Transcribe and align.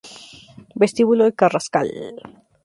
Vestíbulo 0.73 1.27
El 1.27 1.35
Carrascal 1.35 1.87